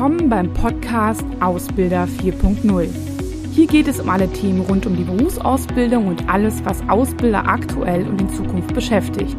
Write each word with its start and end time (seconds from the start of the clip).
willkommen 0.00 0.30
beim 0.30 0.50
Podcast 0.54 1.26
Ausbilder 1.40 2.04
4.0. 2.04 2.88
Hier 3.52 3.66
geht 3.66 3.86
es 3.86 4.00
um 4.00 4.08
alle 4.08 4.32
Themen 4.32 4.62
rund 4.62 4.86
um 4.86 4.96
die 4.96 5.04
Berufsausbildung 5.04 6.06
und 6.06 6.26
alles, 6.26 6.64
was 6.64 6.80
Ausbilder 6.88 7.46
aktuell 7.46 8.08
und 8.08 8.18
in 8.18 8.30
Zukunft 8.30 8.72
beschäftigt. 8.72 9.36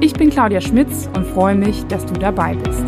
Ich 0.00 0.12
bin 0.12 0.28
Claudia 0.28 0.60
Schmitz 0.60 1.08
und 1.16 1.24
freue 1.24 1.54
mich, 1.54 1.82
dass 1.86 2.04
du 2.04 2.12
dabei 2.12 2.56
bist. 2.56 2.84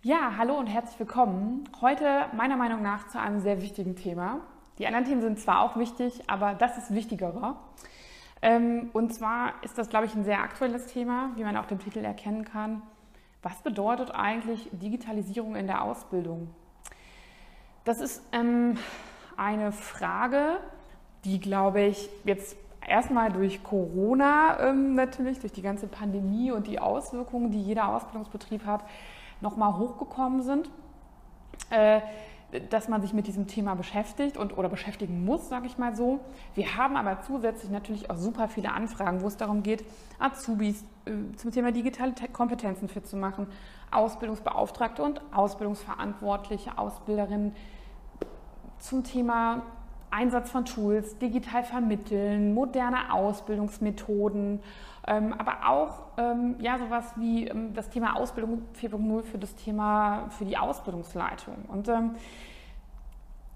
Ja, 0.00 0.32
hallo 0.38 0.54
und 0.54 0.66
herzlich 0.66 0.98
willkommen. 0.98 1.64
Heute 1.82 2.06
meiner 2.34 2.56
Meinung 2.56 2.80
nach 2.80 3.08
zu 3.08 3.20
einem 3.20 3.40
sehr 3.40 3.60
wichtigen 3.60 3.96
Thema. 3.96 4.40
Die 4.78 4.86
anderen 4.86 5.04
Themen 5.04 5.20
sind 5.20 5.38
zwar 5.38 5.60
auch 5.60 5.76
wichtig, 5.76 6.22
aber 6.28 6.54
das 6.54 6.78
ist 6.78 6.94
wichtigerer. 6.94 7.56
Ähm, 8.40 8.90
und 8.92 9.14
zwar 9.14 9.52
ist 9.62 9.78
das, 9.78 9.88
glaube 9.88 10.06
ich, 10.06 10.14
ein 10.14 10.24
sehr 10.24 10.40
aktuelles 10.40 10.86
Thema, 10.86 11.30
wie 11.36 11.44
man 11.44 11.56
auch 11.56 11.66
dem 11.66 11.78
Titel 11.78 12.04
erkennen 12.04 12.44
kann. 12.44 12.82
Was 13.42 13.60
bedeutet 13.62 14.12
eigentlich 14.12 14.68
Digitalisierung 14.72 15.56
in 15.56 15.66
der 15.66 15.82
Ausbildung? 15.82 16.50
Das 17.84 18.00
ist 18.00 18.22
ähm, 18.32 18.78
eine 19.36 19.72
Frage, 19.72 20.58
die, 21.24 21.40
glaube 21.40 21.82
ich, 21.82 22.08
jetzt 22.24 22.56
erstmal 22.86 23.32
durch 23.32 23.62
Corona 23.62 24.58
ähm, 24.60 24.94
natürlich, 24.94 25.40
durch 25.40 25.52
die 25.52 25.62
ganze 25.62 25.86
Pandemie 25.86 26.50
und 26.50 26.66
die 26.66 26.78
Auswirkungen, 26.78 27.50
die 27.50 27.60
jeder 27.60 27.88
Ausbildungsbetrieb 27.88 28.66
hat, 28.66 28.84
nochmal 29.40 29.76
hochgekommen 29.76 30.42
sind. 30.42 30.70
Äh, 31.70 32.00
dass 32.70 32.88
man 32.88 33.00
sich 33.00 33.12
mit 33.12 33.26
diesem 33.26 33.46
Thema 33.46 33.74
beschäftigt 33.74 34.36
und 34.36 34.56
oder 34.56 34.68
beschäftigen 34.68 35.24
muss, 35.24 35.48
sage 35.48 35.66
ich 35.66 35.78
mal 35.78 35.96
so. 35.96 36.20
Wir 36.54 36.76
haben 36.76 36.96
aber 36.96 37.22
zusätzlich 37.22 37.70
natürlich 37.70 38.10
auch 38.10 38.16
super 38.16 38.48
viele 38.48 38.72
Anfragen, 38.72 39.22
wo 39.22 39.26
es 39.26 39.36
darum 39.36 39.62
geht, 39.62 39.84
Azubis 40.18 40.84
äh, 41.06 41.34
zum 41.36 41.50
Thema 41.50 41.72
digitale 41.72 42.12
Kompetenzen 42.32 42.88
fit 42.88 43.06
zu 43.06 43.16
machen, 43.16 43.46
Ausbildungsbeauftragte 43.90 45.02
und 45.02 45.20
Ausbildungsverantwortliche, 45.32 46.76
Ausbilderinnen 46.76 47.54
zum 48.78 49.04
Thema 49.04 49.62
Einsatz 50.12 50.50
von 50.50 50.64
Tools, 50.64 51.18
digital 51.18 51.64
vermitteln, 51.64 52.54
moderne 52.54 53.12
Ausbildungsmethoden, 53.12 54.60
ähm, 55.06 55.34
aber 55.36 55.68
auch 55.68 56.04
ähm, 56.18 56.56
ja, 56.58 56.78
sowas 56.78 57.12
wie 57.16 57.48
ähm, 57.48 57.74
das 57.74 57.90
Thema 57.90 58.16
Ausbildung 58.16 58.62
4.0 58.80 59.22
für 59.22 59.38
das 59.38 59.54
Thema 59.56 60.28
für 60.30 60.44
die 60.44 60.56
Ausbildungsleitung. 60.56 61.54
Und 61.68 61.88
ähm, 61.88 62.14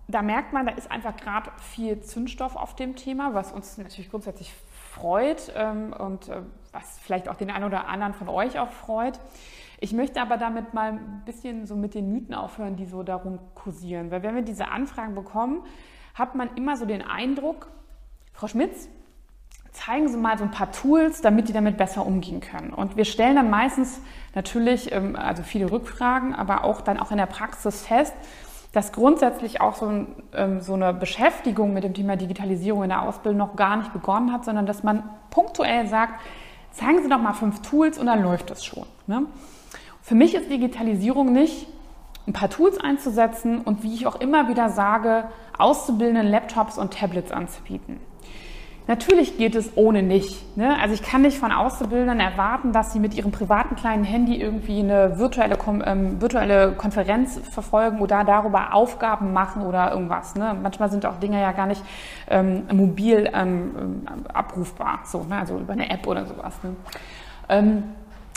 da 0.08 0.22
merkt 0.22 0.52
man, 0.52 0.66
da 0.66 0.72
ist 0.72 0.90
einfach 0.90 1.16
gerade 1.16 1.50
viel 1.58 2.00
Zündstoff 2.00 2.56
auf 2.56 2.74
dem 2.76 2.96
Thema, 2.96 3.34
was 3.34 3.52
uns 3.52 3.76
natürlich 3.76 4.10
grundsätzlich 4.10 4.52
freut 4.92 5.52
ähm, 5.56 5.92
und 5.92 6.28
äh, 6.28 6.42
was 6.72 6.98
vielleicht 7.00 7.28
auch 7.28 7.36
den 7.36 7.50
einen 7.50 7.64
oder 7.64 7.88
anderen 7.88 8.14
von 8.14 8.28
euch 8.28 8.58
auch 8.58 8.70
freut. 8.70 9.20
Ich 9.78 9.92
möchte 9.92 10.20
aber 10.22 10.36
damit 10.38 10.74
mal 10.74 10.92
ein 10.92 11.22
bisschen 11.26 11.66
so 11.66 11.76
mit 11.76 11.94
den 11.94 12.10
Mythen 12.10 12.34
aufhören, 12.34 12.76
die 12.76 12.86
so 12.86 13.02
darum 13.02 13.38
kursieren. 13.54 14.10
Weil 14.10 14.22
wenn 14.22 14.34
wir 14.34 14.42
diese 14.42 14.68
Anfragen 14.68 15.14
bekommen, 15.14 15.62
hat 16.16 16.34
man 16.34 16.48
immer 16.56 16.76
so 16.76 16.86
den 16.86 17.02
Eindruck, 17.02 17.68
Frau 18.32 18.48
Schmitz, 18.48 18.88
zeigen 19.72 20.08
Sie 20.08 20.16
mal 20.16 20.38
so 20.38 20.44
ein 20.44 20.50
paar 20.50 20.72
Tools, 20.72 21.20
damit 21.20 21.48
die 21.48 21.52
damit 21.52 21.76
besser 21.76 22.06
umgehen 22.06 22.40
können. 22.40 22.72
Und 22.72 22.96
wir 22.96 23.04
stellen 23.04 23.36
dann 23.36 23.50
meistens 23.50 24.00
natürlich, 24.34 24.90
ähm, 24.92 25.14
also 25.14 25.42
viele 25.42 25.70
Rückfragen, 25.70 26.34
aber 26.34 26.64
auch 26.64 26.80
dann 26.80 26.98
auch 26.98 27.10
in 27.10 27.18
der 27.18 27.26
Praxis 27.26 27.86
fest, 27.86 28.14
dass 28.72 28.92
grundsätzlich 28.92 29.60
auch 29.60 29.76
so, 29.76 29.86
ein, 29.86 30.06
ähm, 30.32 30.60
so, 30.62 30.74
eine 30.74 30.94
Beschäftigung 30.94 31.74
mit 31.74 31.84
dem 31.84 31.92
Thema 31.92 32.16
Digitalisierung 32.16 32.84
in 32.84 32.88
der 32.88 33.02
Ausbildung 33.02 33.38
noch 33.38 33.56
gar 33.56 33.76
nicht 33.76 33.92
begonnen 33.92 34.32
hat, 34.32 34.44
sondern 34.46 34.64
dass 34.64 34.82
man 34.82 35.02
punktuell 35.30 35.86
sagt, 35.86 36.20
zeigen 36.72 37.02
Sie 37.02 37.08
doch 37.10 37.20
mal 37.20 37.34
fünf 37.34 37.60
Tools 37.60 37.98
und 37.98 38.06
dann 38.06 38.22
läuft 38.22 38.50
das 38.50 38.64
schon. 38.64 38.86
Ne? 39.06 39.26
Für 40.00 40.14
mich 40.14 40.34
ist 40.34 40.50
Digitalisierung 40.50 41.32
nicht 41.32 41.66
ein 42.26 42.32
paar 42.32 42.50
Tools 42.50 42.78
einzusetzen 42.78 43.60
und 43.60 43.82
wie 43.82 43.94
ich 43.94 44.06
auch 44.06 44.20
immer 44.20 44.48
wieder 44.48 44.68
sage, 44.68 45.24
Auszubildenden 45.58 46.26
Laptops 46.26 46.76
und 46.76 46.92
Tablets 46.92 47.32
anzubieten. 47.32 48.00
Natürlich 48.88 49.36
geht 49.36 49.56
es 49.56 49.76
ohne 49.76 50.04
nicht. 50.04 50.56
Ne? 50.56 50.78
Also 50.80 50.94
ich 50.94 51.02
kann 51.02 51.22
nicht 51.22 51.38
von 51.38 51.50
Auszubildenden 51.50 52.20
erwarten, 52.20 52.72
dass 52.72 52.92
sie 52.92 53.00
mit 53.00 53.14
ihrem 53.14 53.32
privaten 53.32 53.74
kleinen 53.74 54.04
Handy 54.04 54.40
irgendwie 54.40 54.78
eine 54.78 55.18
virtuelle, 55.18 55.58
ähm, 55.84 56.20
virtuelle 56.20 56.72
Konferenz 56.72 57.40
verfolgen 57.50 57.98
oder 57.98 58.22
darüber 58.22 58.74
Aufgaben 58.74 59.32
machen 59.32 59.62
oder 59.62 59.90
irgendwas. 59.90 60.36
Ne? 60.36 60.56
Manchmal 60.62 60.88
sind 60.88 61.04
auch 61.04 61.18
Dinge 61.18 61.40
ja 61.40 61.50
gar 61.50 61.66
nicht 61.66 61.82
ähm, 62.28 62.62
mobil 62.72 63.28
ähm, 63.34 64.06
abrufbar, 64.32 65.00
so, 65.04 65.24
ne? 65.24 65.38
also 65.38 65.58
über 65.58 65.72
eine 65.72 65.90
App 65.90 66.06
oder 66.06 66.24
sowas. 66.24 66.54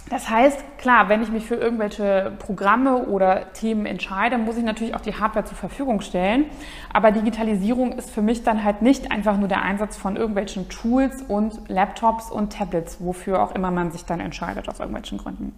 Das 0.09 0.27
heißt, 0.27 0.79
klar, 0.79 1.07
wenn 1.07 1.21
ich 1.21 1.29
mich 1.29 1.45
für 1.45 1.55
irgendwelche 1.55 2.31
Programme 2.39 3.05
oder 3.05 3.53
Themen 3.53 3.85
entscheide, 3.85 4.39
muss 4.39 4.57
ich 4.57 4.63
natürlich 4.63 4.95
auch 4.95 5.01
die 5.01 5.13
Hardware 5.13 5.45
zur 5.45 5.55
Verfügung 5.55 6.01
stellen. 6.01 6.45
Aber 6.91 7.11
Digitalisierung 7.11 7.91
ist 7.91 8.09
für 8.09 8.23
mich 8.23 8.43
dann 8.43 8.63
halt 8.63 8.81
nicht 8.81 9.11
einfach 9.11 9.37
nur 9.37 9.47
der 9.47 9.61
Einsatz 9.61 9.97
von 9.97 10.15
irgendwelchen 10.15 10.67
Tools 10.67 11.21
und 11.27 11.69
Laptops 11.69 12.31
und 12.31 12.51
Tablets, 12.53 12.97
wofür 12.99 13.43
auch 13.43 13.53
immer 13.53 13.69
man 13.69 13.91
sich 13.91 14.03
dann 14.05 14.19
entscheidet 14.19 14.67
aus 14.67 14.79
irgendwelchen 14.79 15.19
Gründen. 15.19 15.53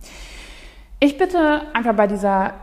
Ich 0.99 1.17
bitte 1.17 1.61
einfach 1.73 1.95
bei 1.95 2.07
dieser 2.07 2.53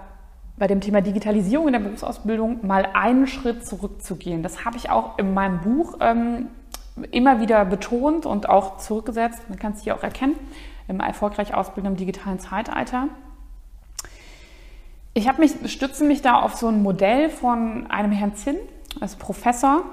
bei 0.58 0.66
dem 0.66 0.80
Thema 0.80 1.00
Digitalisierung 1.00 1.68
in 1.68 1.72
der 1.72 1.80
Berufsausbildung 1.80 2.66
mal 2.66 2.88
einen 2.92 3.28
Schritt 3.28 3.64
zurückzugehen. 3.64 4.42
Das 4.42 4.64
habe 4.64 4.76
ich 4.76 4.90
auch 4.90 5.16
in 5.16 5.32
meinem 5.32 5.60
Buch 5.60 5.98
ähm, 6.00 6.48
immer 7.12 7.40
wieder 7.40 7.64
betont 7.64 8.26
und 8.26 8.48
auch 8.48 8.78
zurückgesetzt. 8.78 9.48
Man 9.48 9.56
kann 9.56 9.74
es 9.74 9.82
hier 9.82 9.94
auch 9.94 10.02
erkennen 10.02 10.34
erfolgreich 10.88 11.54
ausbilden 11.54 11.92
im 11.92 11.96
digitalen 11.96 12.38
Zeitalter. 12.38 13.08
Ich 15.14 15.26
mich, 15.38 15.72
stütze 15.72 16.04
mich 16.04 16.22
da 16.22 16.40
auf 16.40 16.54
so 16.54 16.68
ein 16.68 16.82
Modell 16.82 17.28
von 17.28 17.86
einem 17.90 18.12
Herrn 18.12 18.36
Zinn, 18.36 18.56
als 19.00 19.16
Professor, 19.16 19.84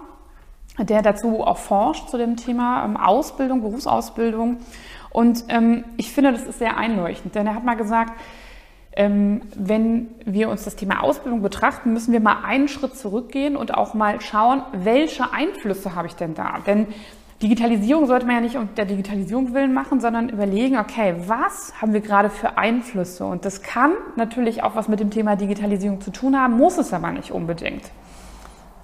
der 0.77 1.01
dazu 1.01 1.41
auch 1.41 1.57
forscht 1.57 2.09
zu 2.09 2.17
dem 2.17 2.35
Thema 2.35 2.85
ähm, 2.85 2.97
Ausbildung, 2.97 3.61
Berufsausbildung. 3.61 4.57
Und 5.09 5.45
ähm, 5.49 5.85
ich 5.97 6.11
finde, 6.11 6.31
das 6.31 6.43
ist 6.43 6.59
sehr 6.59 6.77
einleuchtend, 6.77 7.35
denn 7.35 7.47
er 7.47 7.55
hat 7.55 7.63
mal 7.63 7.75
gesagt, 7.75 8.13
ähm, 8.97 9.41
wenn 9.55 10.09
wir 10.25 10.49
uns 10.49 10.63
das 10.63 10.75
Thema 10.75 11.01
Ausbildung 11.01 11.41
betrachten, 11.41 11.93
müssen 11.93 12.13
wir 12.13 12.19
mal 12.19 12.43
einen 12.45 12.67
Schritt 12.67 12.97
zurückgehen 12.97 13.57
und 13.57 13.73
auch 13.73 13.93
mal 13.93 14.21
schauen, 14.21 14.63
welche 14.71 15.33
Einflüsse 15.33 15.95
habe 15.95 16.07
ich 16.07 16.15
denn 16.15 16.33
da? 16.33 16.59
Denn 16.65 16.87
Digitalisierung 17.45 18.07
sollte 18.07 18.25
man 18.25 18.37
ja 18.37 18.41
nicht 18.41 18.55
um 18.55 18.73
der 18.73 18.85
Digitalisierung 18.85 19.53
willen 19.53 19.71
machen, 19.71 19.99
sondern 19.99 20.29
überlegen, 20.29 20.79
okay, 20.79 21.13
was 21.27 21.79
haben 21.79 21.93
wir 21.93 22.01
gerade 22.01 22.31
für 22.31 22.57
Einflüsse? 22.57 23.23
Und 23.23 23.45
das 23.45 23.61
kann 23.61 23.91
natürlich 24.15 24.63
auch 24.63 24.75
was 24.75 24.87
mit 24.87 24.99
dem 24.99 25.11
Thema 25.11 25.35
Digitalisierung 25.35 26.01
zu 26.01 26.09
tun 26.09 26.35
haben, 26.35 26.57
muss 26.57 26.79
es 26.79 26.91
aber 26.91 27.11
nicht 27.11 27.29
unbedingt. 27.29 27.83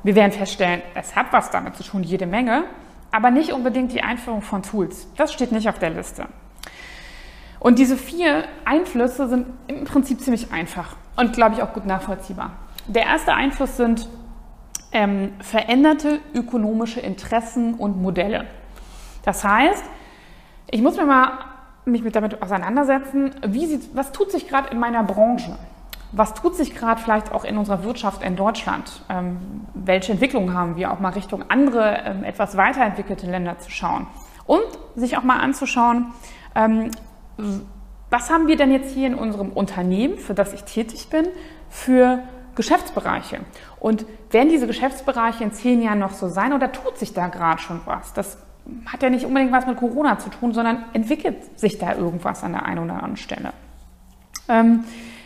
Wir 0.04 0.14
werden 0.14 0.32
feststellen, 0.32 0.84
es 0.94 1.16
hat 1.16 1.26
was 1.32 1.50
damit 1.50 1.76
zu 1.76 1.82
tun, 1.82 2.04
jede 2.04 2.28
Menge, 2.28 2.66
aber 3.12 3.32
nicht 3.32 3.52
unbedingt 3.52 3.94
die 3.94 4.04
Einführung 4.04 4.44
von 4.44 4.62
Tools. 4.62 5.08
Das 5.18 5.34
steht 5.34 5.52
nicht 5.52 5.68
auf 5.68 5.80
der 5.80 5.90
Liste. 5.90 6.28
Und 7.60 7.80
diese 7.80 7.98
vier 7.98 8.44
Einflüsse 8.64 9.28
sind 9.28 9.48
im 9.66 9.86
Prinzip 9.86 10.22
ziemlich 10.22 10.52
einfach 10.52 10.96
und, 11.16 11.34
glaube 11.34 11.56
ich, 11.56 11.64
auch 11.64 11.74
gut 11.74 11.88
nachvollziehbar. 11.88 12.52
Der 12.86 13.06
erste 13.08 13.34
Einfluss 13.34 13.78
sind 13.78 14.08
ähm, 14.92 15.34
veränderte 15.40 16.20
ökonomische 16.34 17.00
Interessen 17.00 17.76
und 17.76 18.02
Modelle. 18.02 18.46
Das 19.24 19.44
heißt, 19.44 19.84
ich 20.70 20.82
muss 20.82 20.98
mir 20.98 21.06
mal 21.06 21.32
mich 21.86 22.04
mit 22.04 22.16
damit 22.16 22.42
auseinandersetzen, 22.42 23.32
wie 23.46 23.66
sieht, 23.66 23.96
was 23.96 24.12
tut 24.12 24.32
sich 24.32 24.48
gerade 24.48 24.70
in 24.70 24.80
meiner 24.80 25.04
Branche? 25.04 25.58
Was 26.12 26.34
tut 26.34 26.56
sich 26.56 26.76
gerade 26.76 27.02
vielleicht 27.02 27.32
auch 27.32 27.46
in 27.46 27.58
unserer 27.58 27.84
Wirtschaft 27.84 28.22
in 28.22 28.36
Deutschland? 28.36 29.02
Ähm, 29.10 29.66
welche 29.74 30.12
Entwicklungen 30.12 30.54
haben 30.54 30.76
wir? 30.76 30.92
Auch 30.92 31.00
mal 31.00 31.10
Richtung 31.14 31.46
andere, 31.50 32.02
ähm, 32.06 32.24
etwas 32.24 32.58
weiterentwickelte 32.58 33.28
Länder 33.28 33.58
zu 33.60 33.72
schauen. 33.72 34.08
Und 34.46 34.66
sich 34.96 35.18
auch 35.18 35.24
mal 35.24 35.40
anzuschauen, 35.40 36.08
ähm, 36.54 36.92
was 38.10 38.30
haben 38.30 38.48
wir 38.48 38.58
denn 38.58 38.72
jetzt 38.72 38.94
hier 38.94 39.08
in 39.08 39.16
unserem 39.16 39.52
Unternehmen, 39.52 40.18
für 40.18 40.34
das 40.34 40.54
ich 40.54 40.66
tätig 40.66 41.10
bin, 41.10 41.28
für 41.70 42.20
Geschäftsbereiche. 42.56 43.40
Und 43.80 44.06
werden 44.30 44.50
diese 44.50 44.68
Geschäftsbereiche 44.68 45.44
in 45.44 45.52
zehn 45.52 45.82
Jahren 45.82 46.00
noch 46.00 46.14
so 46.14 46.28
sein 46.28 46.54
oder 46.54 46.72
tut 46.72 46.98
sich 46.98 47.14
da 47.14 47.28
gerade 47.28 47.62
schon 47.62 47.82
was? 47.86 48.14
Das 48.14 48.38
hat 48.86 49.02
ja 49.04 49.10
nicht 49.10 49.26
unbedingt 49.26 49.52
was 49.52 49.66
mit 49.66 49.78
Corona 49.78 50.20
zu 50.20 50.30
tun, 50.30 50.54
sondern 50.54 50.86
entwickelt 50.94 51.60
sich 51.60 51.78
da 51.78 51.96
irgendwas 51.96 52.44
an 52.44 52.54
der 52.54 52.66
einen 52.66 52.84
oder 52.84 52.96
anderen 52.96 53.18
Stelle. 53.18 53.54
Ähm, 54.48 54.84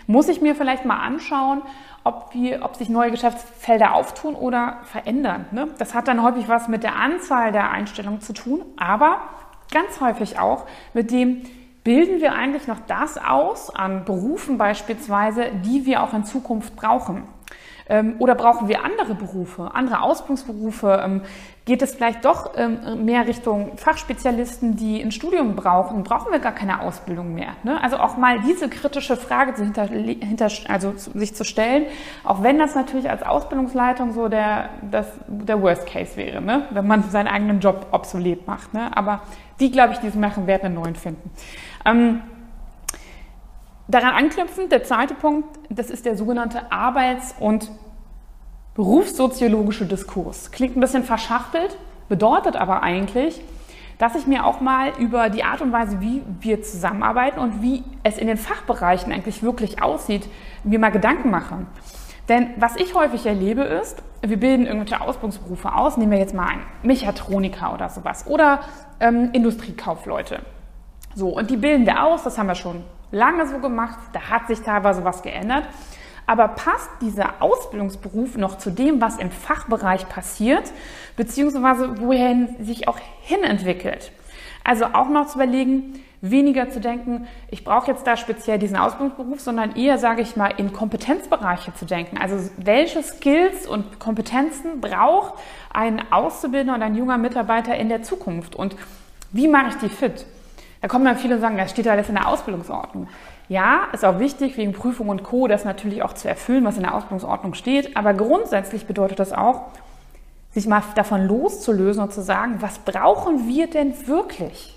muss 0.07 0.27
ich 0.27 0.41
mir 0.41 0.55
vielleicht 0.55 0.85
mal 0.85 0.99
anschauen, 0.99 1.61
ob, 2.03 2.33
wir, 2.33 2.63
ob 2.63 2.75
sich 2.75 2.87
neue 2.87 3.11
Geschäftsfelder 3.11 3.95
auftun 3.95 4.35
oder 4.35 4.77
verändern. 4.83 5.45
Ne? 5.51 5.67
Das 5.79 5.95
hat 5.95 6.07
dann 6.07 6.21
häufig 6.21 6.47
was 6.47 6.67
mit 6.67 6.83
der 6.83 6.95
Anzahl 6.95 7.51
der 7.51 7.71
Einstellungen 7.71 8.21
zu 8.21 8.33
tun, 8.33 8.63
aber 8.77 9.21
ganz 9.71 9.99
häufig 9.99 10.39
auch 10.39 10.65
mit 10.93 11.11
dem, 11.11 11.41
bilden 11.85 12.19
wir 12.19 12.33
eigentlich 12.33 12.67
noch 12.67 12.79
das 12.87 13.17
aus 13.17 13.73
an 13.73 14.03
Berufen 14.03 14.57
beispielsweise, 14.57 15.45
die 15.63 15.85
wir 15.85 16.03
auch 16.03 16.13
in 16.13 16.25
Zukunft 16.25 16.75
brauchen. 16.75 17.23
Ähm, 17.87 18.15
oder 18.17 18.33
brauchen 18.33 18.67
wir 18.67 18.83
andere 18.83 19.13
Berufe, 19.13 19.71
andere 19.73 20.01
Ausbildungsberufe? 20.01 21.01
Ähm, 21.05 21.21
geht 21.65 21.83
es 21.83 21.93
vielleicht 21.95 22.25
doch 22.25 22.51
ähm, 22.55 23.05
mehr 23.05 23.27
Richtung 23.27 23.77
Fachspezialisten, 23.77 24.75
die 24.75 25.01
ein 25.01 25.11
Studium 25.11 25.55
brauchen? 25.55 26.03
Brauchen 26.03 26.31
wir 26.31 26.39
gar 26.39 26.51
keine 26.51 26.81
Ausbildung 26.81 27.35
mehr? 27.35 27.53
Ne? 27.63 27.81
Also 27.83 27.97
auch 27.97 28.17
mal 28.17 28.39
diese 28.41 28.69
kritische 28.69 29.17
Frage 29.17 29.53
zu 29.53 29.63
hinter, 29.63 29.85
hinter, 29.85 30.49
also 30.67 30.93
sich 30.95 31.35
zu 31.35 31.43
stellen, 31.43 31.85
auch 32.23 32.41
wenn 32.41 32.57
das 32.57 32.73
natürlich 32.73 33.09
als 33.09 33.21
Ausbildungsleitung 33.21 34.13
so 34.13 34.29
der, 34.29 34.69
das, 34.89 35.07
der 35.27 35.61
Worst 35.61 35.85
Case 35.85 36.17
wäre, 36.17 36.41
ne? 36.41 36.67
wenn 36.71 36.87
man 36.87 37.03
seinen 37.09 37.27
eigenen 37.27 37.59
Job 37.59 37.87
obsolet 37.91 38.47
macht. 38.47 38.73
Ne? 38.73 38.95
Aber 38.95 39.21
die, 39.59 39.71
glaube 39.71 39.93
ich, 39.93 39.99
die 39.99 40.17
machen, 40.17 40.47
werden 40.47 40.65
einen 40.65 40.75
neuen 40.75 40.95
finden. 40.95 41.31
Ähm, 41.85 42.21
Daran 43.87 44.15
anknüpfend, 44.15 44.71
der 44.71 44.83
zweite 44.83 45.13
Punkt, 45.13 45.59
das 45.69 45.91
ist 45.91 46.05
der 46.05 46.17
sogenannte 46.17 46.71
Arbeits- 46.71 47.35
und 47.39 47.69
berufssoziologische 48.73 49.85
Diskurs. 49.85 50.51
Klingt 50.51 50.75
ein 50.75 50.79
bisschen 50.79 51.03
verschachtelt, 51.03 51.77
bedeutet 52.09 52.55
aber 52.55 52.81
eigentlich, 52.81 53.41
dass 53.99 54.15
ich 54.15 54.25
mir 54.25 54.45
auch 54.45 54.59
mal 54.59 54.91
über 54.97 55.29
die 55.29 55.43
Art 55.43 55.61
und 55.61 55.71
Weise, 55.71 56.01
wie 56.01 56.23
wir 56.41 56.63
zusammenarbeiten 56.63 57.39
und 57.39 57.61
wie 57.61 57.83
es 58.01 58.17
in 58.17 58.27
den 58.27 58.37
Fachbereichen 58.37 59.13
eigentlich 59.13 59.43
wirklich 59.43 59.81
aussieht, 59.83 60.27
mir 60.63 60.79
mal 60.79 60.89
Gedanken 60.89 61.29
mache. 61.29 61.59
Denn 62.29 62.49
was 62.57 62.75
ich 62.75 62.95
häufig 62.95 63.25
erlebe 63.25 63.61
ist, 63.61 64.01
wir 64.21 64.37
bilden 64.37 64.65
irgendwelche 64.65 65.01
Ausbildungsberufe 65.01 65.73
aus, 65.73 65.97
nehmen 65.97 66.11
wir 66.11 66.19
jetzt 66.19 66.33
mal 66.33 66.47
einen 66.47 66.63
Mechatroniker 66.83 67.73
oder 67.73 67.89
sowas 67.89 68.25
oder 68.27 68.61
ähm, 68.99 69.29
Industriekaufleute. 69.33 70.41
So, 71.13 71.29
und 71.29 71.49
die 71.49 71.57
bilden 71.57 71.85
wir 71.85 72.03
aus, 72.03 72.23
das 72.23 72.37
haben 72.37 72.47
wir 72.47 72.55
schon 72.55 72.83
lange 73.11 73.47
so 73.47 73.59
gemacht, 73.59 73.99
da 74.13 74.29
hat 74.29 74.47
sich 74.47 74.61
teilweise 74.61 75.03
was 75.05 75.21
geändert. 75.21 75.67
Aber 76.27 76.47
passt 76.49 76.89
dieser 77.01 77.41
Ausbildungsberuf 77.41 78.35
noch 78.35 78.57
zu 78.57 78.71
dem, 78.71 78.99
was 78.99 79.17
im 79.17 79.29
Fachbereich 79.29 80.09
passiert, 80.09 80.71
beziehungsweise 81.15 82.01
wohin 82.01 82.55
sich 82.59 82.87
auch 82.87 82.97
hinentwickelt? 83.21 84.11
Also 84.63 84.85
auch 84.85 85.09
noch 85.09 85.27
zu 85.27 85.37
überlegen, 85.37 86.03
weniger 86.21 86.69
zu 86.69 86.79
denken, 86.79 87.27
ich 87.49 87.63
brauche 87.63 87.91
jetzt 87.91 88.05
da 88.07 88.17
speziell 88.17 88.59
diesen 88.59 88.77
Ausbildungsberuf, 88.77 89.39
sondern 89.39 89.75
eher, 89.75 89.97
sage 89.97 90.21
ich 90.21 90.35
mal, 90.35 90.53
in 90.57 90.73
Kompetenzbereiche 90.73 91.73
zu 91.73 91.85
denken. 91.85 92.17
Also 92.17 92.37
welche 92.57 93.03
Skills 93.03 93.67
und 93.67 93.99
Kompetenzen 93.99 94.81
braucht 94.81 95.35
ein 95.73 96.01
Auszubildender 96.11 96.75
oder 96.75 96.85
ein 96.85 96.95
junger 96.95 97.17
Mitarbeiter 97.17 97.75
in 97.75 97.89
der 97.89 98.03
Zukunft 98.03 98.55
und 98.55 98.75
wie 99.31 99.47
mache 99.47 99.69
ich 99.69 99.75
die 99.75 99.89
fit? 99.89 100.25
Da 100.81 100.87
kommen 100.87 101.05
dann 101.05 101.17
viele 101.17 101.35
und 101.35 101.41
sagen, 101.41 101.57
das 101.57 101.71
steht 101.71 101.87
alles 101.87 102.09
in 102.09 102.15
der 102.15 102.27
Ausbildungsordnung. 102.27 103.07
Ja, 103.47 103.87
ist 103.91 104.05
auch 104.05 104.19
wichtig, 104.19 104.55
wegen 104.57 104.73
Prüfung 104.73 105.09
und 105.09 105.23
Co. 105.23 105.47
das 105.47 105.65
natürlich 105.65 106.03
auch 106.03 106.13
zu 106.13 106.27
erfüllen, 106.27 106.63
was 106.63 106.77
in 106.77 106.83
der 106.83 106.95
Ausbildungsordnung 106.95 107.53
steht. 107.53 107.97
Aber 107.97 108.13
grundsätzlich 108.13 108.85
bedeutet 108.85 109.19
das 109.19 109.33
auch, 109.33 109.71
sich 110.51 110.67
mal 110.67 110.81
davon 110.95 111.27
loszulösen 111.27 112.01
und 112.01 112.13
zu 112.13 112.21
sagen, 112.21 112.57
was 112.61 112.79
brauchen 112.79 113.47
wir 113.47 113.67
denn 113.67 114.07
wirklich? 114.07 114.74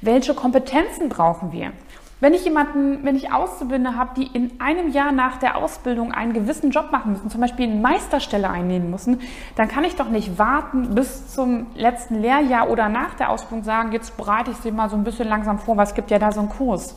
Welche 0.00 0.34
Kompetenzen 0.34 1.08
brauchen 1.08 1.52
wir? 1.52 1.72
Wenn 2.18 2.32
ich 2.32 2.44
jemanden, 2.44 3.04
wenn 3.04 3.14
ich 3.14 3.30
Auszubildende 3.30 3.94
habe, 3.94 4.12
die 4.16 4.26
in 4.26 4.58
einem 4.58 4.90
Jahr 4.90 5.12
nach 5.12 5.36
der 5.36 5.56
Ausbildung 5.56 6.12
einen 6.12 6.32
gewissen 6.32 6.70
Job 6.70 6.90
machen 6.90 7.12
müssen, 7.12 7.28
zum 7.28 7.42
Beispiel 7.42 7.66
eine 7.66 7.78
Meisterstelle 7.78 8.48
einnehmen 8.48 8.90
müssen, 8.90 9.20
dann 9.54 9.68
kann 9.68 9.84
ich 9.84 9.96
doch 9.96 10.08
nicht 10.08 10.38
warten 10.38 10.94
bis 10.94 11.28
zum 11.34 11.66
letzten 11.74 12.22
Lehrjahr 12.22 12.70
oder 12.70 12.88
nach 12.88 13.14
der 13.14 13.28
Ausbildung 13.28 13.64
sagen, 13.64 13.92
jetzt 13.92 14.16
bereite 14.16 14.50
ich 14.50 14.56
sie 14.56 14.70
mal 14.70 14.88
so 14.88 14.96
ein 14.96 15.04
bisschen 15.04 15.28
langsam 15.28 15.58
vor, 15.58 15.76
weil 15.76 15.84
es 15.84 15.94
gibt 15.94 16.10
ja 16.10 16.18
da 16.18 16.32
so 16.32 16.40
einen 16.40 16.48
Kurs. 16.48 16.96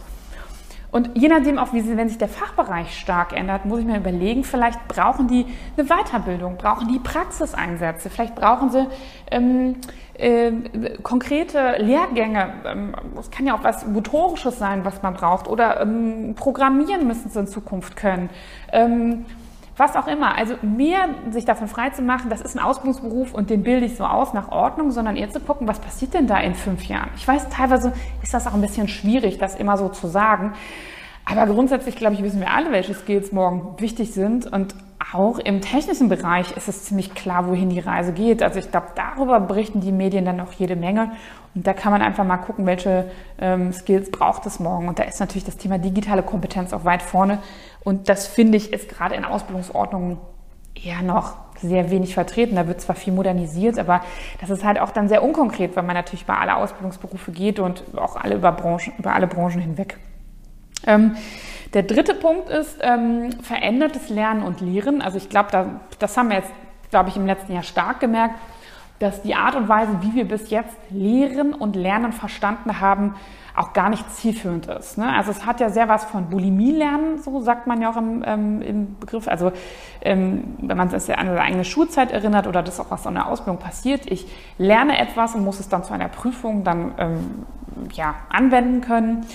Und 0.91 1.11
je 1.15 1.27
nachdem 1.27 1.59
auch, 1.59 1.73
wie 1.73 1.81
sie, 1.81 1.97
wenn 1.97 2.09
sich 2.09 2.17
der 2.17 2.29
Fachbereich 2.29 2.97
stark 2.97 3.33
ändert, 3.33 3.65
muss 3.65 3.79
ich 3.79 3.85
mir 3.85 3.97
überlegen, 3.97 4.43
vielleicht 4.43 4.87
brauchen 4.87 5.27
die 5.27 5.45
eine 5.77 5.87
Weiterbildung, 5.87 6.57
brauchen 6.57 6.87
die 6.87 6.97
Praxiseinsätze, 6.97 8.09
vielleicht 8.09 8.35
brauchen 8.35 8.71
sie 8.71 8.87
ähm, 9.29 9.75
äh, 10.19 10.51
konkrete 11.01 11.75
Lehrgänge. 11.79 12.53
Ähm, 12.65 12.95
es 13.19 13.31
kann 13.31 13.47
ja 13.47 13.55
auch 13.55 13.63
was 13.63 13.85
Motorisches 13.85 14.59
sein, 14.59 14.85
was 14.85 15.01
man 15.01 15.13
braucht. 15.13 15.47
Oder 15.47 15.81
ähm, 15.81 16.35
Programmieren 16.35 17.07
müssen 17.07 17.29
sie 17.29 17.39
in 17.39 17.47
Zukunft 17.47 17.95
können. 17.95 18.29
Ähm, 18.71 19.25
was 19.79 19.95
auch 19.95 20.07
immer. 20.07 20.37
Also 20.37 20.55
mehr 20.61 21.07
sich 21.31 21.45
davon 21.45 21.69
frei 21.69 21.89
zu 21.91 22.01
machen, 22.01 22.29
das 22.29 22.41
ist 22.41 22.55
ein 22.55 22.63
Ausbildungsberuf 22.63 23.33
und 23.33 23.49
den 23.49 23.63
bilde 23.63 23.85
ich 23.85 23.95
so 23.95 24.03
aus 24.03 24.33
nach 24.33 24.51
Ordnung, 24.51 24.91
sondern 24.91 25.15
eher 25.15 25.29
zu 25.29 25.39
gucken, 25.39 25.67
was 25.67 25.79
passiert 25.79 26.13
denn 26.13 26.27
da 26.27 26.37
in 26.37 26.53
fünf 26.53 26.83
Jahren. 26.83 27.09
Ich 27.15 27.25
weiß, 27.25 27.47
teilweise 27.49 27.93
ist 28.21 28.33
das 28.33 28.45
auch 28.45 28.53
ein 28.53 28.61
bisschen 28.61 28.89
schwierig, 28.89 29.37
das 29.37 29.55
immer 29.55 29.77
so 29.77 29.87
zu 29.87 30.07
sagen. 30.07 30.53
Aber 31.25 31.45
grundsätzlich, 31.45 31.95
glaube 31.95 32.15
ich, 32.15 32.23
wissen 32.23 32.41
wir 32.41 32.51
alle, 32.51 32.71
welche 32.71 32.93
Skills 32.93 33.31
morgen 33.31 33.79
wichtig 33.79 34.13
sind. 34.13 34.51
Und 34.51 34.75
auch 35.13 35.39
im 35.39 35.61
technischen 35.61 36.07
Bereich 36.07 36.55
ist 36.55 36.67
es 36.67 36.83
ziemlich 36.83 37.15
klar, 37.15 37.47
wohin 37.47 37.69
die 37.69 37.79
Reise 37.79 38.13
geht. 38.13 38.43
Also 38.43 38.59
ich 38.59 38.69
glaube, 38.69 38.87
darüber 38.95 39.39
berichten 39.39 39.81
die 39.81 39.91
Medien 39.91 40.25
dann 40.25 40.39
auch 40.39 40.51
jede 40.53 40.75
Menge. 40.75 41.11
Und 41.55 41.65
da 41.65 41.73
kann 41.73 41.91
man 41.91 42.01
einfach 42.01 42.23
mal 42.23 42.37
gucken, 42.37 42.65
welche 42.65 43.09
ähm, 43.39 43.73
Skills 43.73 44.11
braucht 44.11 44.45
es 44.45 44.59
morgen. 44.59 44.87
Und 44.87 44.99
da 44.99 45.03
ist 45.03 45.19
natürlich 45.19 45.45
das 45.45 45.57
Thema 45.57 45.79
digitale 45.79 46.21
Kompetenz 46.21 46.73
auch 46.73 46.85
weit 46.85 47.01
vorne. 47.01 47.39
Und 47.83 48.07
das 48.07 48.27
finde 48.27 48.57
ich 48.57 48.71
ist 48.71 48.89
gerade 48.89 49.15
in 49.15 49.25
Ausbildungsordnungen 49.25 50.17
eher 50.75 51.01
noch 51.01 51.35
sehr 51.59 51.89
wenig 51.89 52.13
vertreten. 52.13 52.55
Da 52.55 52.67
wird 52.67 52.79
zwar 52.79 52.95
viel 52.95 53.13
modernisiert, 53.13 53.79
aber 53.79 54.01
das 54.39 54.49
ist 54.49 54.63
halt 54.63 54.79
auch 54.79 54.91
dann 54.91 55.09
sehr 55.09 55.23
unkonkret, 55.23 55.75
weil 55.75 55.83
man 55.83 55.95
natürlich 55.95 56.25
bei 56.25 56.35
alle 56.35 56.55
Ausbildungsberufe 56.55 57.31
geht 57.31 57.59
und 57.59 57.83
auch 57.97 58.15
alle 58.15 58.35
über, 58.35 58.51
Branchen, 58.51 58.93
über 58.97 59.13
alle 59.13 59.27
Branchen 59.27 59.59
hinweg. 59.59 59.97
Ähm, 60.85 61.15
der 61.73 61.83
dritte 61.83 62.13
Punkt 62.13 62.49
ist 62.49 62.77
ähm, 62.81 63.31
verändertes 63.41 64.09
Lernen 64.09 64.43
und 64.43 64.61
Lehren. 64.61 65.01
Also 65.01 65.17
ich 65.17 65.29
glaube, 65.29 65.49
da, 65.51 65.79
das 65.99 66.17
haben 66.17 66.29
wir 66.29 66.37
jetzt, 66.37 66.51
glaube 66.89 67.09
ich, 67.09 67.17
im 67.17 67.25
letzten 67.25 67.53
Jahr 67.53 67.63
stark 67.63 67.99
gemerkt, 67.99 68.35
dass 68.99 69.21
die 69.21 69.35
Art 69.35 69.55
und 69.55 69.69
Weise, 69.69 69.91
wie 70.01 70.13
wir 70.13 70.27
bis 70.27 70.49
jetzt 70.49 70.75
Lehren 70.89 71.53
und 71.53 71.75
Lernen 71.75 72.11
verstanden 72.11 72.81
haben, 72.81 73.15
auch 73.55 73.73
gar 73.73 73.89
nicht 73.89 74.09
zielführend 74.11 74.67
ist. 74.67 74.97
Ne? 74.97 75.11
Also 75.11 75.31
es 75.31 75.45
hat 75.45 75.59
ja 75.59 75.69
sehr 75.69 75.89
was 75.89 76.05
von 76.05 76.29
Bulimie-Lernen, 76.29 77.21
so 77.21 77.41
sagt 77.41 77.67
man 77.67 77.81
ja 77.81 77.91
auch 77.91 77.97
im, 77.97 78.23
ähm, 78.25 78.61
im 78.61 78.99
Begriff. 78.99 79.27
Also 79.27 79.51
ähm, 80.01 80.55
wenn 80.59 80.77
man 80.77 80.89
sich 80.89 81.17
an 81.17 81.27
seine 81.27 81.41
eigene 81.41 81.65
Schulzeit 81.65 82.11
erinnert 82.11 82.47
oder 82.47 82.63
das 82.63 82.79
auch 82.79 82.89
was 82.89 83.05
in 83.05 83.15
der 83.15 83.27
Ausbildung 83.27 83.57
passiert, 83.57 84.09
ich 84.09 84.27
lerne 84.57 84.97
etwas 84.97 85.35
und 85.35 85.43
muss 85.43 85.59
es 85.59 85.67
dann 85.67 85.83
zu 85.83 85.93
einer 85.93 86.07
Prüfung 86.07 86.63
dann 86.63 86.93
ähm, 86.97 87.45
ja, 87.91 88.15
anwenden 88.29 88.81
können. 88.81 89.25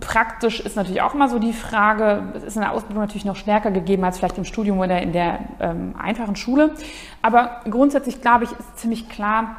Praktisch 0.00 0.60
ist 0.60 0.76
natürlich 0.76 1.02
auch 1.02 1.14
immer 1.14 1.28
so 1.28 1.38
die 1.38 1.52
Frage, 1.52 2.22
es 2.34 2.42
ist 2.42 2.56
in 2.56 2.62
der 2.62 2.72
Ausbildung 2.72 3.02
natürlich 3.02 3.24
noch 3.24 3.36
stärker 3.36 3.70
gegeben 3.70 4.04
als 4.04 4.18
vielleicht 4.18 4.38
im 4.38 4.44
Studium 4.44 4.78
oder 4.78 5.00
in 5.02 5.12
der 5.12 5.40
ähm, 5.60 5.94
einfachen 5.98 6.36
Schule. 6.36 6.74
Aber 7.22 7.60
grundsätzlich 7.68 8.20
glaube 8.20 8.44
ich, 8.44 8.52
ist 8.52 8.78
ziemlich 8.78 9.08
klar, 9.08 9.56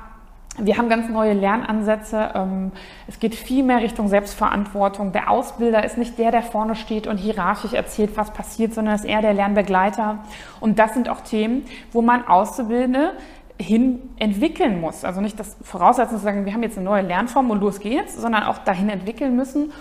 wir 0.61 0.77
haben 0.77 0.89
ganz 0.89 1.09
neue 1.09 1.33
Lernansätze. 1.33 2.31
Ähm, 2.35 2.71
es 3.07 3.19
geht 3.19 3.35
viel 3.35 3.63
mehr 3.63 3.81
Richtung 3.81 4.07
Selbstverantwortung. 4.09 5.11
Der 5.11 5.29
Ausbilder 5.29 5.83
ist 5.83 5.97
nicht 5.97 6.17
der, 6.17 6.31
der 6.31 6.43
vorne 6.43 6.75
steht 6.75 7.07
und 7.07 7.17
hierarchisch 7.17 7.73
erzählt, 7.73 8.11
was 8.15 8.31
passiert, 8.31 8.73
sondern 8.73 8.95
ist 8.95 9.05
eher 9.05 9.21
der 9.21 9.33
Lernbegleiter. 9.33 10.19
Und 10.59 10.79
das 10.79 10.93
sind 10.93 11.07
auch 11.07 11.21
Themen, 11.21 11.65
wo 11.91 12.01
man 12.01 12.27
Auszubildende 12.27 13.13
hin 13.59 13.99
entwickeln 14.17 14.79
muss. 14.79 15.03
Also 15.03 15.21
nicht 15.21 15.39
das 15.39 15.57
voraussetzen 15.63 16.17
zu 16.17 16.23
sagen, 16.23 16.45
wir 16.45 16.53
haben 16.53 16.63
jetzt 16.63 16.77
eine 16.77 16.85
neue 16.85 17.01
Lernform 17.01 17.49
und 17.51 17.59
los 17.59 17.79
geht's, 17.79 18.15
sondern 18.15 18.43
auch 18.43 18.59
dahin 18.59 18.89
entwickeln 18.89 19.35
müssen 19.35 19.71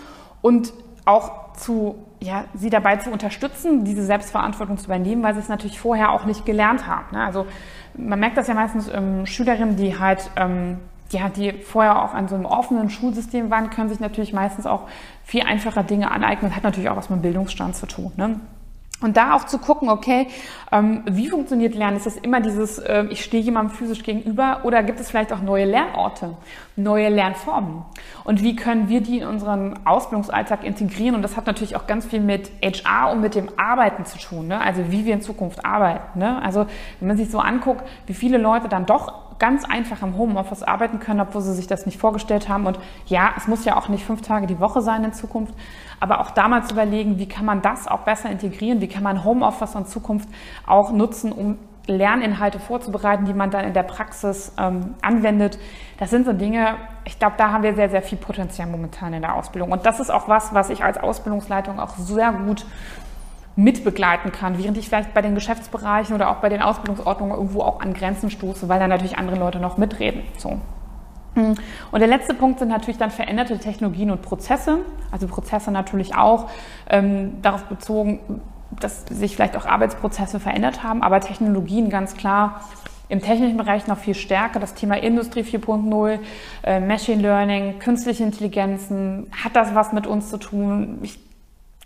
und 0.42 0.72
auch 1.04 1.54
zu, 1.54 2.04
ja, 2.20 2.44
sie 2.54 2.70
dabei 2.70 2.96
zu 2.96 3.10
unterstützen, 3.10 3.84
diese 3.84 4.02
Selbstverantwortung 4.02 4.76
zu 4.78 4.86
übernehmen, 4.86 5.22
weil 5.22 5.34
sie 5.34 5.40
es 5.40 5.48
natürlich 5.48 5.80
vorher 5.80 6.12
auch 6.12 6.26
nicht 6.26 6.44
gelernt 6.44 6.86
haben. 6.86 7.06
Ne? 7.12 7.24
Also 7.24 7.46
man 7.96 8.20
merkt 8.20 8.36
das 8.36 8.48
ja 8.48 8.54
meistens 8.54 8.90
ähm, 8.92 9.24
Schülerinnen, 9.24 9.76
die 9.76 9.98
halt, 9.98 10.30
ähm, 10.36 10.78
ja, 11.10 11.30
die 11.30 11.52
vorher 11.52 12.02
auch 12.04 12.12
an 12.12 12.28
so 12.28 12.34
einem 12.34 12.44
offenen 12.44 12.90
Schulsystem 12.90 13.48
waren, 13.48 13.70
können 13.70 13.88
sich 13.88 14.00
natürlich 14.00 14.34
meistens 14.34 14.66
auch 14.66 14.82
viel 15.24 15.42
einfacher 15.42 15.82
Dinge 15.82 16.10
aneignen. 16.10 16.54
Hat 16.54 16.64
natürlich 16.64 16.90
auch 16.90 16.96
was 16.96 17.08
mit 17.08 17.22
Bildungsstand 17.22 17.76
zu 17.76 17.86
tun. 17.86 18.12
Ne? 18.16 18.40
Und 19.00 19.16
da 19.16 19.34
auch 19.34 19.44
zu 19.44 19.58
gucken, 19.58 19.88
okay, 19.88 20.26
ähm, 20.72 21.02
wie 21.08 21.28
funktioniert 21.28 21.76
Lernen? 21.76 21.96
Ist 21.96 22.08
es 22.08 22.16
immer 22.16 22.40
dieses, 22.40 22.80
äh, 22.80 23.04
ich 23.10 23.22
stehe 23.22 23.42
jemandem 23.42 23.76
physisch 23.76 24.02
gegenüber 24.02 24.60
oder 24.64 24.82
gibt 24.82 24.98
es 24.98 25.08
vielleicht 25.08 25.32
auch 25.32 25.40
neue 25.40 25.66
Lernorte, 25.66 26.36
neue 26.74 27.08
Lernformen? 27.08 27.84
Und 28.24 28.42
wie 28.42 28.56
können 28.56 28.88
wir 28.88 29.00
die 29.00 29.18
in 29.18 29.26
unseren 29.26 29.86
Ausbildungsalltag 29.86 30.64
integrieren? 30.64 31.14
Und 31.14 31.22
das 31.22 31.36
hat 31.36 31.46
natürlich 31.46 31.76
auch 31.76 31.86
ganz 31.86 32.06
viel 32.06 32.20
mit 32.20 32.50
HR 32.60 33.12
und 33.12 33.20
mit 33.20 33.36
dem 33.36 33.50
Arbeiten 33.56 34.04
zu 34.04 34.18
tun, 34.18 34.48
ne? 34.48 34.60
also 34.60 34.90
wie 34.90 35.04
wir 35.04 35.14
in 35.14 35.22
Zukunft 35.22 35.64
arbeiten. 35.64 36.18
Ne? 36.18 36.42
Also 36.42 36.66
wenn 36.98 37.08
man 37.08 37.16
sich 37.16 37.30
so 37.30 37.38
anguckt, 37.38 37.84
wie 38.06 38.14
viele 38.14 38.36
Leute 38.36 38.68
dann 38.68 38.84
doch 38.84 39.27
ganz 39.38 39.64
einfach 39.64 40.02
im 40.02 40.16
Homeoffice 40.16 40.62
arbeiten 40.62 40.98
können, 40.98 41.20
obwohl 41.20 41.42
sie 41.42 41.54
sich 41.54 41.66
das 41.66 41.86
nicht 41.86 41.98
vorgestellt 41.98 42.48
haben. 42.48 42.66
Und 42.66 42.78
ja, 43.06 43.30
es 43.36 43.46
muss 43.46 43.64
ja 43.64 43.76
auch 43.76 43.88
nicht 43.88 44.04
fünf 44.04 44.22
Tage 44.22 44.46
die 44.46 44.60
Woche 44.60 44.80
sein 44.80 45.04
in 45.04 45.12
Zukunft, 45.12 45.54
aber 46.00 46.20
auch 46.20 46.30
damals 46.30 46.70
überlegen, 46.70 47.18
wie 47.18 47.28
kann 47.28 47.44
man 47.44 47.62
das 47.62 47.86
auch 47.86 48.00
besser 48.00 48.30
integrieren, 48.30 48.80
wie 48.80 48.88
kann 48.88 49.02
man 49.02 49.24
Homeoffice 49.24 49.74
in 49.74 49.86
Zukunft 49.86 50.28
auch 50.66 50.92
nutzen, 50.92 51.32
um 51.32 51.58
Lerninhalte 51.88 52.58
vorzubereiten, 52.58 53.24
die 53.24 53.32
man 53.32 53.50
dann 53.50 53.64
in 53.64 53.72
der 53.72 53.82
Praxis 53.82 54.52
ähm, 54.58 54.94
anwendet. 55.00 55.58
Das 55.98 56.10
sind 56.10 56.26
so 56.26 56.32
Dinge, 56.32 56.76
ich 57.04 57.18
glaube, 57.18 57.36
da 57.38 57.50
haben 57.50 57.62
wir 57.62 57.74
sehr, 57.74 57.88
sehr 57.88 58.02
viel 58.02 58.18
Potenzial 58.18 58.68
momentan 58.68 59.14
in 59.14 59.22
der 59.22 59.34
Ausbildung. 59.34 59.72
Und 59.72 59.86
das 59.86 59.98
ist 59.98 60.10
auch 60.10 60.28
was, 60.28 60.52
was 60.52 60.68
ich 60.68 60.84
als 60.84 60.98
Ausbildungsleitung 60.98 61.80
auch 61.80 61.96
sehr 61.96 62.32
gut 62.32 62.66
mitbegleiten 63.58 64.30
kann, 64.30 64.56
während 64.56 64.78
ich 64.78 64.88
vielleicht 64.88 65.12
bei 65.14 65.20
den 65.20 65.34
Geschäftsbereichen 65.34 66.14
oder 66.14 66.30
auch 66.30 66.36
bei 66.36 66.48
den 66.48 66.62
Ausbildungsordnungen 66.62 67.36
irgendwo 67.36 67.62
auch 67.62 67.80
an 67.80 67.92
Grenzen 67.92 68.30
stoße, 68.30 68.68
weil 68.68 68.78
da 68.78 68.86
natürlich 68.86 69.18
andere 69.18 69.36
Leute 69.36 69.58
noch 69.58 69.78
mitreden. 69.78 70.22
So. 70.36 70.60
Hm. 71.34 71.56
Und 71.90 71.98
der 71.98 72.06
letzte 72.06 72.34
Punkt 72.34 72.60
sind 72.60 72.68
natürlich 72.68 72.98
dann 72.98 73.10
veränderte 73.10 73.58
Technologien 73.58 74.12
und 74.12 74.22
Prozesse, 74.22 74.78
also 75.10 75.26
Prozesse 75.26 75.72
natürlich 75.72 76.14
auch 76.14 76.48
ähm, 76.88 77.42
darauf 77.42 77.64
bezogen, 77.64 78.20
dass 78.70 79.06
sich 79.06 79.34
vielleicht 79.34 79.56
auch 79.56 79.66
Arbeitsprozesse 79.66 80.38
verändert 80.38 80.84
haben, 80.84 81.02
aber 81.02 81.18
Technologien 81.18 81.90
ganz 81.90 82.14
klar 82.14 82.60
im 83.08 83.20
technischen 83.20 83.56
Bereich 83.56 83.88
noch 83.88 83.98
viel 83.98 84.14
stärker. 84.14 84.60
Das 84.60 84.74
Thema 84.74 84.98
Industrie 84.98 85.40
4.0, 85.40 86.20
äh, 86.62 86.78
Machine 86.78 87.22
Learning, 87.22 87.80
künstliche 87.80 88.22
Intelligenzen, 88.22 89.28
hat 89.32 89.56
das 89.56 89.74
was 89.74 89.92
mit 89.92 90.06
uns 90.06 90.28
zu 90.28 90.36
tun? 90.36 90.98
Ich 91.02 91.18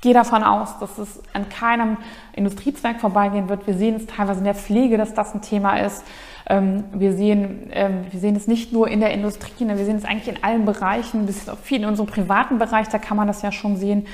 gehe 0.02 0.12
davon 0.12 0.42
aus, 0.42 0.78
dass 0.80 0.98
es 0.98 1.22
an 1.32 1.48
keinem 1.48 1.96
Industriezweig 2.34 3.00
vorbeigehen 3.00 3.48
wird. 3.48 3.66
Wir 3.66 3.74
sehen 3.74 3.94
es 3.96 4.06
teilweise 4.06 4.40
in 4.40 4.44
der 4.44 4.54
Pflege, 4.54 4.98
dass 4.98 5.14
das 5.14 5.34
ein 5.34 5.40
Thema 5.40 5.78
ist. 5.78 6.04
Ähm, 6.46 6.84
wir, 6.92 7.12
sehen, 7.12 7.70
ähm, 7.72 8.04
wir 8.10 8.18
sehen 8.18 8.34
es 8.34 8.48
nicht 8.48 8.72
nur 8.72 8.88
in 8.88 8.98
der 8.98 9.12
Industrie, 9.12 9.64
ne, 9.64 9.78
wir 9.78 9.84
sehen 9.84 9.96
es 9.96 10.04
eigentlich 10.04 10.28
in 10.28 10.42
allen 10.42 10.64
Bereichen, 10.64 11.24
bis 11.24 11.46
viel 11.62 11.78
in 11.78 11.86
unserem 11.86 12.08
privaten 12.08 12.58
Bereich, 12.58 12.88
da 12.88 12.98
kann 12.98 13.16
man 13.16 13.28
das 13.28 13.42
ja 13.42 13.52
schon 13.52 13.76
sehen. 13.76 14.06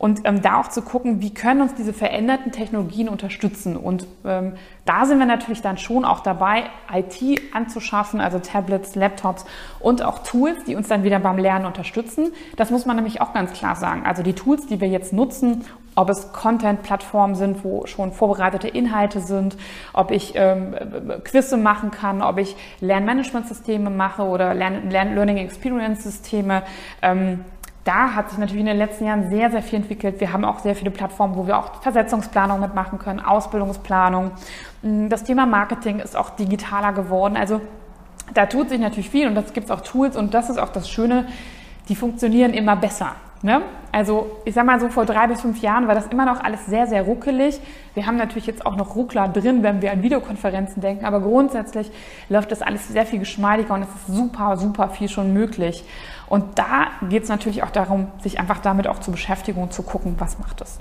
Und 0.00 0.22
ähm, 0.24 0.40
da 0.40 0.58
auch 0.58 0.68
zu 0.68 0.80
gucken, 0.80 1.20
wie 1.20 1.34
können 1.34 1.60
uns 1.60 1.74
diese 1.74 1.92
veränderten 1.92 2.52
Technologien 2.52 3.06
unterstützen. 3.06 3.76
Und 3.76 4.06
ähm, 4.24 4.54
da 4.86 5.04
sind 5.04 5.18
wir 5.18 5.26
natürlich 5.26 5.60
dann 5.60 5.76
schon 5.76 6.06
auch 6.06 6.20
dabei, 6.20 6.62
IT 6.90 7.20
anzuschaffen, 7.52 8.18
also 8.18 8.38
Tablets, 8.38 8.94
Laptops 8.94 9.44
und 9.78 10.02
auch 10.02 10.20
Tools, 10.20 10.64
die 10.64 10.74
uns 10.74 10.88
dann 10.88 11.04
wieder 11.04 11.18
beim 11.18 11.36
Lernen 11.36 11.66
unterstützen. 11.66 12.32
Das 12.56 12.70
muss 12.70 12.86
man 12.86 12.96
nämlich 12.96 13.20
auch 13.20 13.34
ganz 13.34 13.52
klar 13.52 13.76
sagen. 13.76 14.06
Also 14.06 14.22
die 14.22 14.32
Tools, 14.32 14.66
die 14.66 14.80
wir 14.80 14.88
jetzt 14.88 15.12
nutzen, 15.12 15.66
ob 15.96 16.08
es 16.08 16.32
Content-Plattformen 16.32 17.34
sind, 17.34 17.62
wo 17.62 17.84
schon 17.84 18.12
vorbereitete 18.12 18.68
Inhalte 18.68 19.20
sind, 19.20 19.58
ob 19.92 20.12
ich 20.12 20.32
ähm, 20.34 20.74
Quizze 21.24 21.58
machen 21.58 21.90
kann, 21.90 22.22
ob 22.22 22.38
ich 22.38 22.56
Lernmanagementsysteme 22.80 23.90
mache 23.90 24.22
oder 24.22 24.54
Lern 24.54 24.88
Learning 24.88 25.36
Experience-Systeme. 25.36 26.62
Ähm, 27.02 27.44
da 27.84 28.14
hat 28.14 28.30
sich 28.30 28.38
natürlich 28.38 28.60
in 28.60 28.66
den 28.66 28.76
letzten 28.76 29.06
Jahren 29.06 29.30
sehr, 29.30 29.50
sehr 29.50 29.62
viel 29.62 29.78
entwickelt. 29.78 30.20
Wir 30.20 30.32
haben 30.32 30.44
auch 30.44 30.58
sehr 30.58 30.74
viele 30.74 30.90
Plattformen, 30.90 31.34
wo 31.34 31.46
wir 31.46 31.58
auch 31.58 31.82
Versetzungsplanung 31.82 32.60
mitmachen 32.60 32.98
können, 32.98 33.20
Ausbildungsplanung. 33.20 34.32
Mm, 34.82 35.08
das 35.08 35.24
Thema 35.24 35.46
Marketing 35.46 35.98
ist 36.00 36.16
auch 36.16 36.30
digitaler 36.30 36.92
geworden. 36.92 37.36
Also 37.36 37.60
da 38.34 38.46
tut 38.46 38.68
sich 38.68 38.78
natürlich 38.78 39.10
viel 39.10 39.26
und 39.26 39.34
das 39.34 39.52
gibt 39.52 39.66
es 39.66 39.70
auch 39.70 39.80
Tools 39.80 40.16
und 40.16 40.34
das 40.34 40.50
ist 40.50 40.58
auch 40.58 40.68
das 40.68 40.90
Schöne, 40.90 41.26
die 41.88 41.96
funktionieren 41.96 42.52
immer 42.52 42.76
besser. 42.76 43.16
Ne? 43.42 43.62
Also 43.92 44.30
ich 44.44 44.54
sag 44.54 44.66
mal 44.66 44.78
so 44.78 44.88
vor 44.88 45.04
drei 45.04 45.26
bis 45.26 45.40
fünf 45.40 45.60
Jahren 45.62 45.88
war 45.88 45.94
das 45.94 46.06
immer 46.08 46.24
noch 46.24 46.42
alles 46.42 46.66
sehr, 46.66 46.86
sehr 46.86 47.02
ruckelig. 47.02 47.60
Wir 47.94 48.06
haben 48.06 48.16
natürlich 48.16 48.46
jetzt 48.46 48.64
auch 48.64 48.76
noch 48.76 48.94
Ruckler 48.94 49.28
drin, 49.28 49.62
wenn 49.62 49.82
wir 49.82 49.90
an 49.90 50.02
Videokonferenzen 50.02 50.80
denken, 50.80 51.04
aber 51.04 51.20
grundsätzlich 51.20 51.90
läuft 52.28 52.52
das 52.52 52.62
alles 52.62 52.86
sehr 52.88 53.04
viel 53.04 53.18
geschmeidiger 53.18 53.74
und 53.74 53.82
es 53.82 53.88
ist 53.88 54.16
super, 54.16 54.56
super 54.56 54.90
viel 54.90 55.08
schon 55.08 55.32
möglich. 55.32 55.84
Und 56.28 56.60
da 56.60 56.86
geht 57.08 57.24
es 57.24 57.28
natürlich 57.28 57.64
auch 57.64 57.70
darum, 57.70 58.06
sich 58.22 58.38
einfach 58.38 58.60
damit 58.60 58.86
auch 58.86 59.00
zu 59.00 59.10
beschäftigen 59.10 59.60
und 59.60 59.72
zu 59.72 59.82
gucken, 59.82 60.14
was 60.18 60.38
macht 60.38 60.60
es. 60.60 60.78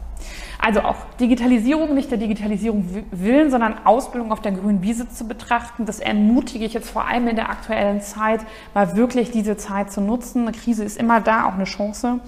Also 0.62 0.82
auch 0.82 0.98
Digitalisierung, 1.20 1.96
nicht 1.96 2.12
der 2.12 2.20
Digitalisierung 2.20 2.86
willen, 3.10 3.50
sondern 3.50 3.76
Ausbildung 3.86 4.32
auf 4.32 4.42
der 4.42 4.52
grünen 4.52 4.84
Wiese 4.84 5.10
zu 5.10 5.28
betrachten. 5.28 5.88
Das 5.88 6.00
ermutige 6.00 6.66
ich 6.66 6.74
jetzt 6.74 6.92
vor 6.92 7.08
allem 7.08 7.28
in 7.28 7.36
der 7.36 7.50
aktuellen 7.50 8.02
Zeit, 8.02 8.42
mal 8.76 8.96
wirklich 8.96 9.32
diese 9.32 9.58
Zeit 9.58 9.92
zu 9.92 10.02
nutzen. 10.02 10.48
Eine 10.48 10.56
Krise 10.56 10.84
ist 10.84 10.98
immer 10.98 11.20
da, 11.22 11.46
auch 11.46 11.54
eine 11.54 11.64
Chance. 11.64 12.20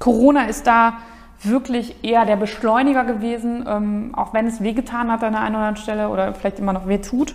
Corona 0.00 0.46
ist 0.46 0.66
da 0.66 0.94
wirklich 1.42 2.02
eher 2.02 2.24
der 2.26 2.36
Beschleuniger 2.36 3.04
gewesen, 3.04 3.64
ähm, 3.68 4.14
auch 4.16 4.34
wenn 4.34 4.46
es 4.46 4.60
wehgetan 4.60 5.12
hat 5.12 5.22
an 5.22 5.32
der 5.32 5.42
einen 5.42 5.54
oder 5.54 5.64
anderen 5.66 5.82
Stelle 5.82 6.08
oder 6.08 6.34
vielleicht 6.34 6.58
immer 6.58 6.72
noch 6.72 6.88
weh 6.88 6.98
tut. 6.98 7.34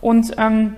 Und 0.00 0.34
ähm, 0.38 0.74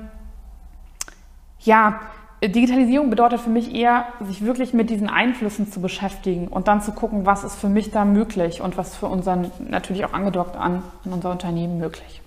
ja, 1.61 2.00
Digitalisierung 2.43 3.09
bedeutet 3.09 3.41
für 3.41 3.50
mich 3.50 3.73
eher, 3.73 4.07
sich 4.21 4.45
wirklich 4.45 4.75
mit 4.75 4.91
diesen 4.91 5.09
Einflüssen 5.09 5.71
zu 5.71 5.81
beschäftigen 5.81 6.49
und 6.49 6.67
dann 6.67 6.81
zu 6.81 6.93
gucken, 6.93 7.25
was 7.25 7.45
ist 7.45 7.55
für 7.55 7.69
mich 7.69 7.93
da 7.93 8.05
möglich 8.05 8.61
und 8.61 8.76
was 8.76 8.97
für 8.97 9.07
unseren, 9.07 9.50
natürlich 9.69 10.05
auch 10.05 10.12
angedockt 10.12 10.57
an, 10.57 10.83
an 11.05 11.12
unser 11.12 11.31
Unternehmen 11.31 11.79
möglich. 11.79 12.21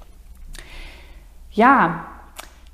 Ja, 1.52 2.06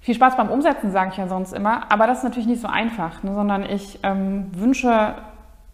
viel 0.02 0.14
Spaß 0.14 0.38
beim 0.38 0.50
Umsetzen, 0.50 0.92
sage 0.92 1.12
ich 1.12 1.18
ja 1.18 1.28
sonst 1.28 1.54
immer, 1.54 1.92
aber 1.92 2.06
das 2.06 2.20
ist 2.20 2.24
natürlich 2.24 2.48
nicht 2.48 2.62
so 2.62 2.68
einfach, 2.68 3.24
ne, 3.24 3.34
sondern 3.34 3.64
ich 3.64 4.00
ähm, 4.04 4.52
wünsche 4.54 5.16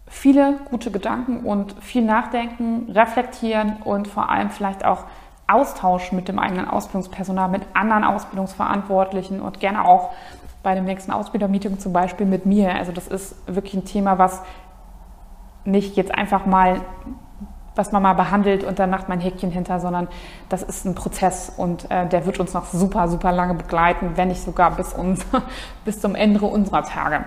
viele 0.08 0.58
gute 0.70 0.90
Gedanken 0.90 1.44
und 1.44 1.74
viel 1.82 2.02
Nachdenken, 2.02 2.90
reflektieren 2.90 3.76
und 3.84 4.08
vor 4.08 4.30
allem 4.30 4.50
vielleicht 4.50 4.84
auch 4.84 5.04
Austausch 5.46 6.12
mit 6.12 6.28
dem 6.28 6.38
eigenen 6.38 6.68
Ausbildungspersonal, 6.68 7.48
mit 7.48 7.62
anderen 7.72 8.04
Ausbildungsverantwortlichen 8.04 9.40
und 9.40 9.60
gerne 9.60 9.84
auch 9.84 10.10
bei 10.62 10.74
dem 10.74 10.84
nächsten 10.84 11.10
Ausbildermeeting 11.10 11.78
zum 11.78 11.92
Beispiel 11.92 12.26
mit 12.26 12.44
mir. 12.44 12.74
Also 12.74 12.92
das 12.92 13.08
ist 13.08 13.34
wirklich 13.46 13.74
ein 13.74 13.84
Thema, 13.84 14.18
was 14.18 14.42
nicht 15.64 15.96
jetzt 15.96 16.14
einfach 16.14 16.44
mal, 16.44 16.82
was 17.74 17.92
man 17.92 18.02
mal 18.02 18.14
behandelt 18.14 18.64
und 18.64 18.78
dann 18.78 18.90
macht 18.90 19.08
man 19.08 19.18
ein 19.18 19.22
Häkchen 19.22 19.50
hinter, 19.50 19.80
sondern 19.80 20.08
das 20.48 20.62
ist 20.62 20.84
ein 20.84 20.94
Prozess 20.94 21.52
und 21.56 21.90
äh, 21.90 22.06
der 22.08 22.26
wird 22.26 22.40
uns 22.40 22.52
noch 22.52 22.66
super, 22.66 23.08
super 23.08 23.32
lange 23.32 23.54
begleiten, 23.54 24.12
wenn 24.16 24.28
nicht 24.28 24.42
sogar 24.42 24.72
bis, 24.72 24.92
uns, 24.92 25.24
bis 25.84 26.00
zum 26.00 26.14
Ende 26.14 26.44
unserer 26.44 26.82
Tage. 26.82 27.24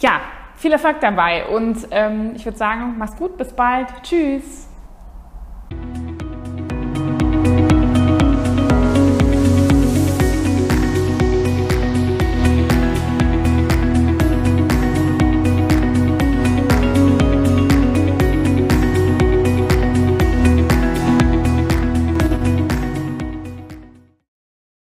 Ja, 0.00 0.20
viel 0.56 0.72
Erfolg 0.72 1.00
dabei 1.00 1.46
und 1.46 1.88
ähm, 1.90 2.32
ich 2.34 2.44
würde 2.44 2.58
sagen, 2.58 2.94
mach's 2.98 3.16
gut, 3.16 3.36
bis 3.36 3.52
bald, 3.52 3.88
tschüss. 4.02 4.68